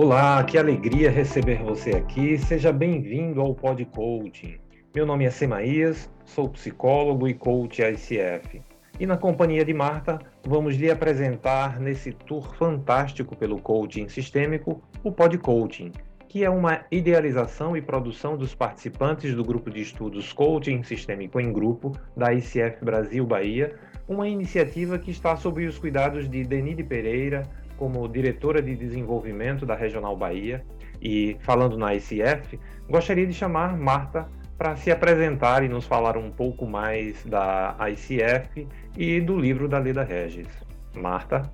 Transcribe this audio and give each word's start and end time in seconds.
Olá, 0.00 0.44
que 0.44 0.56
alegria 0.56 1.10
receber 1.10 1.60
você 1.60 1.90
aqui. 1.90 2.38
Seja 2.38 2.70
bem-vindo 2.70 3.40
ao 3.40 3.52
Pod 3.52 3.84
Coaching. 3.86 4.56
Meu 4.94 5.04
nome 5.04 5.24
é 5.24 5.30
Semaías, 5.30 6.08
sou 6.24 6.48
psicólogo 6.48 7.26
e 7.26 7.34
coach 7.34 7.82
ICF. 7.82 8.62
E 9.00 9.04
na 9.04 9.16
companhia 9.16 9.64
de 9.64 9.74
Marta, 9.74 10.20
vamos 10.46 10.76
lhe 10.76 10.88
apresentar 10.88 11.80
nesse 11.80 12.12
tour 12.12 12.54
fantástico 12.54 13.34
pelo 13.34 13.60
coaching 13.60 14.08
sistêmico, 14.08 14.80
o 15.02 15.10
Pod 15.10 15.36
Coaching, 15.36 15.90
que 16.28 16.44
é 16.44 16.48
uma 16.48 16.82
idealização 16.92 17.76
e 17.76 17.82
produção 17.82 18.36
dos 18.36 18.54
participantes 18.54 19.34
do 19.34 19.42
grupo 19.42 19.68
de 19.68 19.80
estudos 19.80 20.32
Coaching 20.32 20.84
Sistêmico 20.84 21.40
em 21.40 21.52
Grupo 21.52 21.90
da 22.16 22.32
ICF 22.32 22.84
Brasil 22.84 23.26
Bahia, 23.26 23.74
uma 24.06 24.28
iniciativa 24.28 24.96
que 24.96 25.10
está 25.10 25.34
sob 25.34 25.66
os 25.66 25.76
cuidados 25.76 26.30
de 26.30 26.44
Denide 26.44 26.84
Pereira, 26.84 27.42
como 27.78 28.06
diretora 28.08 28.60
de 28.60 28.74
desenvolvimento 28.74 29.64
da 29.64 29.74
Regional 29.74 30.16
Bahia 30.16 30.64
e 31.00 31.36
falando 31.40 31.78
na 31.78 31.94
ICF, 31.94 32.58
gostaria 32.90 33.26
de 33.26 33.32
chamar 33.32 33.76
Marta 33.78 34.28
para 34.58 34.74
se 34.74 34.90
apresentar 34.90 35.62
e 35.62 35.68
nos 35.68 35.84
falar 35.84 36.16
um 36.16 36.30
pouco 36.30 36.66
mais 36.66 37.24
da 37.24 37.76
ICF 37.88 38.66
e 38.96 39.20
do 39.20 39.38
livro 39.38 39.68
da 39.68 39.78
Leda 39.78 40.02
Regis. 40.02 40.48
Marta. 40.94 41.50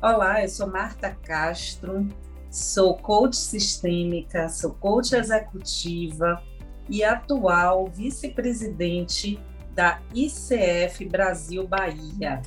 Olá, 0.00 0.42
eu 0.42 0.48
sou 0.48 0.66
Marta 0.66 1.14
Castro, 1.22 2.08
sou 2.50 2.96
coach 2.96 3.36
sistêmica, 3.36 4.48
sou 4.48 4.72
coach 4.72 5.14
executiva 5.14 6.42
e 6.88 7.04
atual 7.04 7.86
vice-presidente 7.88 9.38
da 9.74 10.00
ICF 10.14 11.04
Brasil 11.06 11.66
Bahia. 11.66 12.40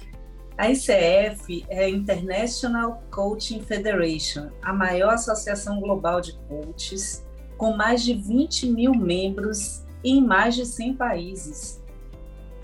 A 0.57 0.71
ICF 0.71 1.65
é 1.69 1.83
a 1.83 1.89
International 1.89 3.03
Coaching 3.11 3.61
Federation, 3.61 4.49
a 4.59 4.73
maior 4.73 5.13
associação 5.13 5.79
global 5.79 6.19
de 6.19 6.33
coaches, 6.49 7.23
com 7.59 7.77
mais 7.77 8.01
de 8.01 8.15
20 8.15 8.71
mil 8.71 8.91
membros 8.95 9.83
em 10.03 10.19
mais 10.19 10.55
de 10.55 10.65
100 10.65 10.95
países. 10.95 11.79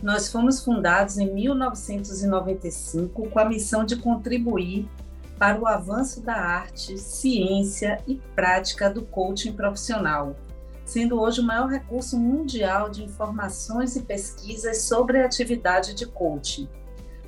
Nós 0.01 0.31
fomos 0.31 0.65
fundados 0.65 1.19
em 1.19 1.31
1995 1.31 3.29
com 3.29 3.39
a 3.39 3.45
missão 3.45 3.85
de 3.85 3.95
contribuir 3.95 4.89
para 5.37 5.61
o 5.61 5.67
avanço 5.67 6.19
da 6.19 6.33
arte, 6.33 6.97
ciência 6.97 7.99
e 8.07 8.15
prática 8.35 8.89
do 8.89 9.03
coaching 9.03 9.53
profissional, 9.53 10.35
sendo 10.83 11.21
hoje 11.21 11.41
o 11.41 11.45
maior 11.45 11.67
recurso 11.67 12.17
mundial 12.17 12.89
de 12.89 13.03
informações 13.03 13.95
e 13.95 14.01
pesquisas 14.01 14.81
sobre 14.81 15.21
a 15.21 15.25
atividade 15.25 15.93
de 15.93 16.07
coaching 16.07 16.67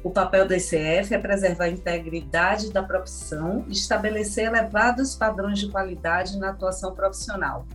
o 0.05 0.11
papel 0.11 0.47
da 0.47 0.55
ICF 0.55 1.15
é 1.15 1.17
preservar 1.17 1.63
a 1.63 1.69
integridade 1.69 2.71
da 2.71 2.83
profissão 2.83 3.65
e 3.67 3.71
estabelecer 3.71 4.45
elevados 4.45 5.15
padrões 5.15 5.57
de 5.57 5.67
qualidade 5.67 6.37
na 6.37 6.51
atuação 6.51 6.93
profissional. 6.93 7.65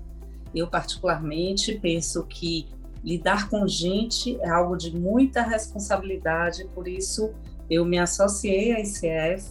Eu, 0.55 0.69
particularmente, 0.69 1.77
penso 1.81 2.25
que 2.29 2.69
lidar 3.03 3.49
com 3.49 3.67
gente 3.67 4.41
é 4.43 4.49
algo 4.49 4.77
de 4.77 4.97
muita 4.97 5.43
responsabilidade, 5.43 6.69
por 6.73 6.87
isso 6.87 7.35
eu 7.69 7.85
me 7.85 7.99
associei 7.99 8.75
à 8.75 8.79
ICF 8.79 9.51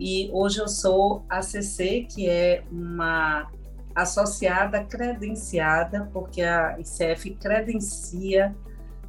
e 0.00 0.30
hoje 0.32 0.60
eu 0.60 0.68
sou 0.68 1.26
ACC, 1.28 2.06
que 2.08 2.26
é 2.26 2.64
uma 2.72 3.50
associada 3.94 4.82
credenciada, 4.82 6.08
porque 6.10 6.40
a 6.40 6.78
ICF 6.78 7.34
credencia 7.34 8.56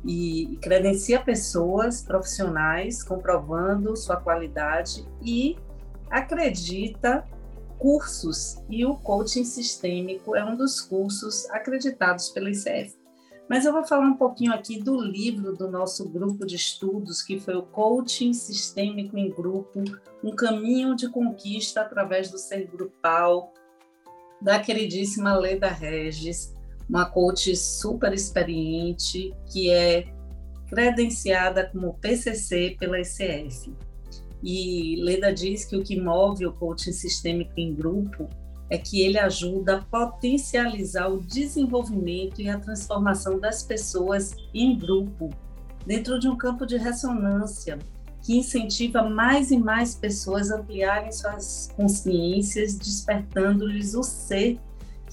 e 0.05 0.57
credencia 0.61 1.19
pessoas 1.19 2.01
profissionais 2.01 3.03
comprovando 3.03 3.97
sua 3.97 4.17
qualidade 4.17 5.05
e 5.23 5.57
acredita 6.09 7.25
cursos 7.79 8.63
e 8.69 8.85
o 8.85 8.95
coaching 8.95 9.43
sistêmico 9.43 10.35
é 10.35 10.45
um 10.45 10.55
dos 10.55 10.79
cursos 10.79 11.49
acreditados 11.49 12.29
pela 12.29 12.49
ICF. 12.49 12.95
Mas 13.49 13.65
eu 13.65 13.73
vou 13.73 13.83
falar 13.83 14.07
um 14.07 14.15
pouquinho 14.15 14.53
aqui 14.53 14.81
do 14.81 14.99
livro 14.99 15.55
do 15.55 15.69
nosso 15.69 16.09
grupo 16.09 16.45
de 16.45 16.55
estudos, 16.55 17.21
que 17.21 17.39
foi 17.39 17.55
o 17.55 17.61
Coaching 17.61 18.33
Sistêmico 18.33 19.17
em 19.17 19.29
Grupo, 19.29 19.83
um 20.23 20.35
caminho 20.35 20.95
de 20.95 21.09
conquista 21.09 21.81
através 21.81 22.31
do 22.31 22.39
ser 22.39 22.65
grupal, 22.65 23.53
da 24.41 24.59
queridíssima 24.59 25.37
Leda 25.37 25.67
Regis, 25.67 26.54
uma 26.89 27.05
coach 27.05 27.55
super 27.55 28.13
experiente 28.13 29.33
que 29.51 29.69
é 29.69 30.07
credenciada 30.67 31.69
como 31.71 31.93
PCC 31.95 32.75
pela 32.79 32.99
ICF. 32.99 33.73
E 34.43 35.01
Leda 35.01 35.33
diz 35.33 35.65
que 35.65 35.75
o 35.75 35.83
que 35.83 35.99
move 35.99 36.45
o 36.45 36.53
coaching 36.53 36.91
sistêmico 36.91 37.53
em 37.57 37.73
grupo 37.73 38.29
é 38.69 38.77
que 38.77 39.01
ele 39.01 39.17
ajuda 39.17 39.77
a 39.77 39.81
potencializar 39.81 41.07
o 41.07 41.21
desenvolvimento 41.21 42.41
e 42.41 42.49
a 42.49 42.59
transformação 42.59 43.39
das 43.39 43.63
pessoas 43.63 44.35
em 44.53 44.77
grupo, 44.77 45.29
dentro 45.85 46.19
de 46.19 46.27
um 46.27 46.35
campo 46.35 46.65
de 46.65 46.77
ressonância 46.77 47.77
que 48.25 48.37
incentiva 48.37 49.07
mais 49.07 49.51
e 49.51 49.57
mais 49.57 49.93
pessoas 49.93 50.49
a 50.49 50.55
ampliarem 50.55 51.11
suas 51.11 51.71
consciências, 51.75 52.75
despertando-lhes 52.75 53.93
o 53.93 54.01
ser 54.01 54.59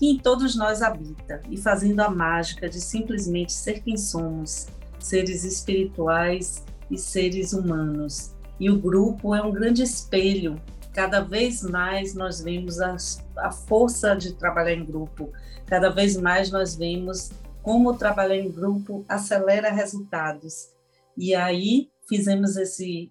que 0.02 0.08
em 0.08 0.18
todos 0.18 0.56
nós 0.56 0.82
habita 0.82 1.40
e 1.48 1.56
fazendo 1.56 2.00
a 2.00 2.10
mágica 2.10 2.68
de 2.68 2.80
simplesmente 2.80 3.52
ser 3.52 3.84
quem 3.84 3.96
somos, 3.96 4.66
seres 4.98 5.44
espirituais 5.44 6.64
e 6.90 6.98
seres 6.98 7.52
humanos. 7.52 8.34
E 8.58 8.68
o 8.68 8.80
grupo 8.80 9.32
é 9.32 9.40
um 9.40 9.52
grande 9.52 9.80
espelho. 9.80 10.60
Cada 10.92 11.20
vez 11.20 11.62
mais 11.62 12.14
nós 12.14 12.40
vemos 12.40 12.80
a, 12.80 12.96
a 13.36 13.52
força 13.52 14.16
de 14.16 14.32
trabalhar 14.32 14.74
em 14.74 14.84
grupo, 14.84 15.30
cada 15.66 15.88
vez 15.88 16.16
mais 16.16 16.50
nós 16.50 16.74
vemos 16.74 17.30
como 17.62 17.96
trabalhar 17.96 18.38
em 18.38 18.50
grupo 18.50 19.04
acelera 19.08 19.70
resultados. 19.70 20.72
E 21.16 21.32
aí 21.32 21.92
fizemos 22.08 22.56
esse 22.56 23.08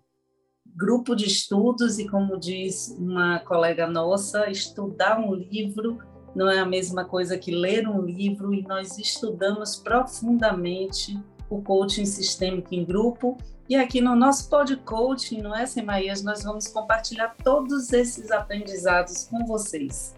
grupo 0.76 1.16
de 1.16 1.26
estudos 1.26 2.00
e, 2.00 2.08
como 2.10 2.38
diz 2.38 2.94
uma 3.00 3.40
colega 3.40 3.88
nossa, 3.88 4.50
estudar 4.50 5.18
um 5.22 5.34
livro 5.34 6.11
não 6.36 6.50
é 6.50 6.60
a 6.60 6.66
mesma 6.66 7.06
coisa 7.06 7.38
que 7.38 7.52
ler 7.52 7.88
um 7.88 8.02
livro 8.02 8.54
e 8.54 8.62
nós 8.62 8.98
estudamos 8.98 9.76
profundamente 9.76 11.20
o 11.50 11.62
coaching 11.62 12.06
sistêmico 12.06 12.74
em 12.74 12.86
grupo. 12.86 13.38
E 13.68 13.76
aqui 13.76 14.02
no 14.02 14.16
nosso 14.16 14.50
pod 14.50 14.76
coaching, 14.78 15.42
não 15.42 15.56
é, 15.56 15.66
Semaías, 15.66 16.24
nós 16.24 16.44
vamos 16.44 16.68
compartilhar 16.68 17.36
todos 17.44 17.92
esses 17.92 18.32
aprendizados 18.32 19.26
com 19.26 19.46
vocês. 19.46 20.16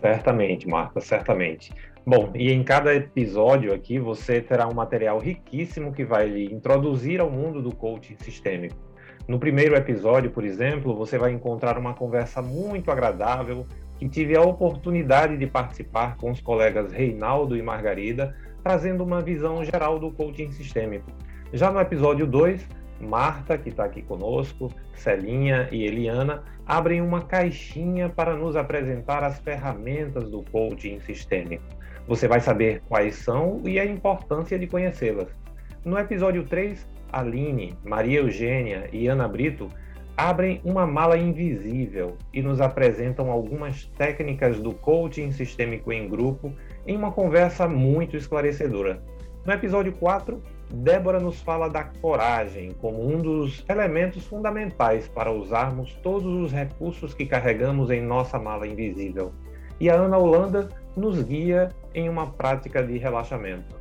Certamente, 0.00 0.66
Marta, 0.68 1.00
certamente. 1.00 1.72
Bom, 2.04 2.32
e 2.34 2.50
em 2.50 2.64
cada 2.64 2.94
episódio 2.94 3.72
aqui 3.72 3.98
você 3.98 4.40
terá 4.40 4.66
um 4.66 4.74
material 4.74 5.18
riquíssimo 5.18 5.92
que 5.92 6.04
vai 6.04 6.28
lhe 6.28 6.52
introduzir 6.52 7.20
ao 7.20 7.30
mundo 7.30 7.62
do 7.62 7.74
coaching 7.74 8.16
sistêmico. 8.18 8.76
No 9.28 9.38
primeiro 9.38 9.76
episódio, 9.76 10.30
por 10.30 10.44
exemplo, 10.44 10.96
você 10.96 11.16
vai 11.16 11.30
encontrar 11.30 11.78
uma 11.78 11.94
conversa 11.94 12.42
muito 12.42 12.90
agradável 12.90 13.64
que 14.02 14.08
tive 14.08 14.36
a 14.36 14.42
oportunidade 14.42 15.36
de 15.36 15.46
participar 15.46 16.16
com 16.16 16.32
os 16.32 16.40
colegas 16.40 16.92
Reinaldo 16.92 17.56
e 17.56 17.62
Margarida, 17.62 18.34
trazendo 18.60 19.04
uma 19.04 19.20
visão 19.20 19.64
geral 19.64 19.96
do 19.96 20.10
coaching 20.10 20.50
sistêmico. 20.50 21.08
Já 21.52 21.70
no 21.70 21.78
episódio 21.78 22.26
2, 22.26 22.66
Marta, 23.00 23.56
que 23.56 23.68
está 23.68 23.84
aqui 23.84 24.02
conosco, 24.02 24.72
Celinha 24.96 25.68
e 25.70 25.84
Eliana, 25.84 26.42
abrem 26.66 27.00
uma 27.00 27.22
caixinha 27.22 28.08
para 28.08 28.34
nos 28.34 28.56
apresentar 28.56 29.22
as 29.22 29.38
ferramentas 29.38 30.28
do 30.28 30.42
coaching 30.50 30.98
sistêmico. 30.98 31.62
Você 32.08 32.26
vai 32.26 32.40
saber 32.40 32.82
quais 32.88 33.14
são 33.14 33.60
e 33.64 33.78
a 33.78 33.86
importância 33.86 34.58
de 34.58 34.66
conhecê-las. 34.66 35.28
No 35.84 35.96
episódio 35.96 36.42
3, 36.42 36.84
Aline, 37.12 37.78
Maria 37.84 38.18
Eugênia 38.18 38.88
e 38.92 39.06
Ana 39.06 39.28
Brito 39.28 39.68
abrem 40.16 40.60
uma 40.64 40.86
mala 40.86 41.16
invisível 41.16 42.16
e 42.32 42.42
nos 42.42 42.60
apresentam 42.60 43.30
algumas 43.30 43.86
técnicas 43.96 44.60
do 44.60 44.72
coaching 44.72 45.32
sistêmico 45.32 45.92
em 45.92 46.08
grupo 46.08 46.52
em 46.86 46.96
uma 46.96 47.12
conversa 47.12 47.66
muito 47.66 48.16
esclarecedora. 48.16 49.02
No 49.44 49.52
episódio 49.52 49.92
4, 49.92 50.40
Débora 50.72 51.18
nos 51.18 51.40
fala 51.40 51.68
da 51.68 51.84
coragem 51.84 52.70
como 52.80 53.06
um 53.06 53.20
dos 53.20 53.64
elementos 53.68 54.24
fundamentais 54.26 55.08
para 55.08 55.32
usarmos 55.32 55.92
todos 56.02 56.26
os 56.26 56.52
recursos 56.52 57.12
que 57.12 57.26
carregamos 57.26 57.90
em 57.90 58.00
nossa 58.00 58.38
mala 58.38 58.66
invisível. 58.66 59.32
E 59.80 59.90
a 59.90 59.94
Ana 59.94 60.16
Holanda 60.16 60.68
nos 60.96 61.22
guia 61.22 61.70
em 61.94 62.08
uma 62.08 62.28
prática 62.28 62.82
de 62.82 62.96
relaxamento. 62.98 63.74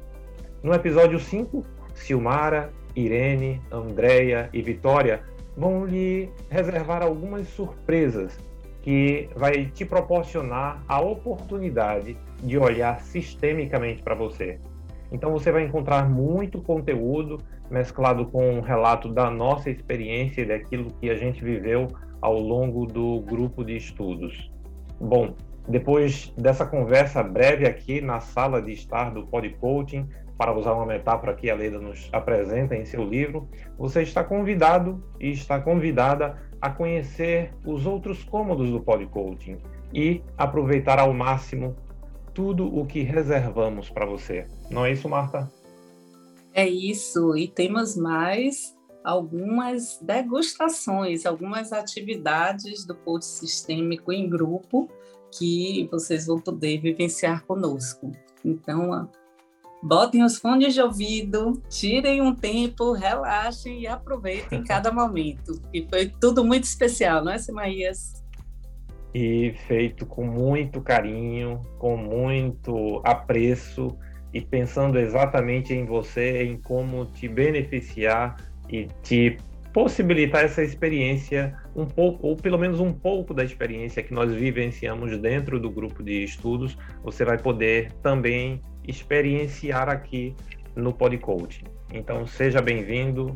No 0.63 0.73
episódio 0.73 1.19
5, 1.19 1.63
Silmara, 1.93 2.71
Irene, 2.95 3.61
Andréia 3.71 4.49
e 4.51 4.61
Vitória 4.61 5.23
vão 5.55 5.85
lhe 5.85 6.29
reservar 6.49 7.03
algumas 7.03 7.47
surpresas 7.49 8.37
que 8.81 9.29
vai 9.35 9.65
te 9.65 9.85
proporcionar 9.85 10.83
a 10.87 10.99
oportunidade 10.99 12.17
de 12.41 12.57
olhar 12.57 12.99
sistemicamente 13.01 14.01
para 14.01 14.15
você. 14.15 14.59
Então 15.11 15.31
você 15.31 15.51
vai 15.51 15.63
encontrar 15.63 16.09
muito 16.09 16.61
conteúdo 16.61 17.37
mesclado 17.69 18.25
com 18.25 18.57
um 18.57 18.61
relato 18.61 19.07
da 19.07 19.29
nossa 19.29 19.69
experiência 19.69 20.41
e 20.41 20.45
daquilo 20.45 20.91
que 20.99 21.09
a 21.09 21.15
gente 21.15 21.43
viveu 21.43 21.87
ao 22.21 22.39
longo 22.39 22.85
do 22.85 23.21
grupo 23.21 23.63
de 23.63 23.75
estudos. 23.75 24.51
Bom, 24.99 25.35
depois 25.67 26.33
dessa 26.37 26.65
conversa 26.65 27.21
breve 27.23 27.67
aqui 27.67 28.01
na 28.01 28.19
sala 28.19 28.61
de 28.61 28.71
estar 28.71 29.11
do 29.11 29.25
Pod 29.27 29.49
Coaching, 29.59 30.07
para 30.37 30.57
usar 30.57 30.73
uma 30.73 30.87
metáfora 30.87 31.35
que 31.35 31.51
a 31.51 31.55
Leda 31.55 31.77
nos 31.77 32.09
apresenta 32.11 32.75
em 32.75 32.83
seu 32.83 33.03
livro, 33.03 33.47
você 33.77 34.01
está 34.01 34.23
convidado 34.23 35.03
e 35.19 35.29
está 35.29 35.61
convidada 35.61 36.41
a 36.59 36.69
conhecer 36.71 37.53
os 37.63 37.85
outros 37.85 38.23
cômodos 38.23 38.71
do 38.71 38.79
Pod 38.79 39.05
Coaching 39.05 39.59
e 39.93 40.23
aproveitar 40.35 40.97
ao 40.97 41.13
máximo 41.13 41.75
tudo 42.33 42.65
o 42.75 42.87
que 42.87 43.03
reservamos 43.03 43.91
para 43.91 44.05
você. 44.05 44.47
Não 44.71 44.83
é 44.83 44.91
isso, 44.91 45.07
Marta? 45.07 45.47
É 46.55 46.67
isso, 46.67 47.37
e 47.37 47.47
temos 47.47 47.95
mais 47.95 48.75
algumas 49.03 49.99
degustações, 50.01 51.25
algumas 51.25 51.71
atividades 51.71 52.83
do 52.83 52.95
coach 52.95 53.25
sistêmico 53.25 54.11
em 54.11 54.27
grupo 54.27 54.89
que 55.31 55.87
vocês 55.91 56.25
vão 56.25 56.39
poder 56.39 56.79
vivenciar 56.79 57.45
conosco. 57.45 58.11
Então, 58.43 59.09
botem 59.81 60.23
os 60.23 60.37
fones 60.37 60.73
de 60.73 60.81
ouvido, 60.81 61.61
tirem 61.69 62.21
um 62.21 62.35
tempo, 62.35 62.91
relaxem 62.91 63.81
e 63.81 63.87
aproveitem 63.87 64.63
cada 64.63 64.91
momento. 64.93 65.61
E 65.73 65.87
foi 65.89 66.07
tudo 66.07 66.43
muito 66.43 66.65
especial, 66.65 67.23
não 67.23 67.31
é, 67.31 67.37
Semaías? 67.37 68.21
E 69.13 69.53
feito 69.67 70.05
com 70.05 70.25
muito 70.25 70.81
carinho, 70.81 71.61
com 71.77 71.97
muito 71.97 73.01
apreço 73.03 73.97
e 74.33 74.39
pensando 74.39 74.97
exatamente 74.97 75.73
em 75.73 75.85
você, 75.85 76.43
em 76.43 76.57
como 76.57 77.05
te 77.05 77.27
beneficiar 77.27 78.37
e 78.69 78.87
te 79.03 79.37
possibilitar 79.73 80.43
essa 80.43 80.61
experiência 80.61 81.57
um 81.75 81.85
pouco, 81.85 82.27
ou 82.27 82.35
pelo 82.35 82.57
menos 82.57 82.79
um 82.79 82.91
pouco 82.91 83.33
da 83.33 83.43
experiência 83.43 84.03
que 84.03 84.13
nós 84.13 84.31
vivenciamos 84.33 85.17
dentro 85.17 85.59
do 85.59 85.69
grupo 85.69 86.03
de 86.03 86.23
estudos, 86.23 86.77
você 87.03 87.23
vai 87.23 87.37
poder 87.37 87.91
também 88.03 88.61
experienciar 88.87 89.89
aqui 89.89 90.35
no 90.75 90.93
Podcoaching. 90.93 91.65
Então, 91.93 92.25
seja 92.25 92.61
bem-vindo 92.61 93.35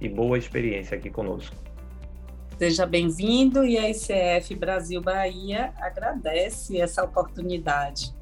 e 0.00 0.08
boa 0.08 0.38
experiência 0.38 0.96
aqui 0.96 1.10
conosco. 1.10 1.56
Seja 2.58 2.86
bem-vindo 2.86 3.64
e 3.64 3.76
a 3.76 3.90
ICF 3.90 4.54
Brasil 4.54 5.00
Bahia 5.00 5.72
agradece 5.76 6.80
essa 6.80 7.02
oportunidade. 7.02 8.14